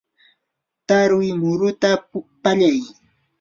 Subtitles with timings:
[0.87, 1.89] tarwi muruta
[2.41, 2.79] pallay.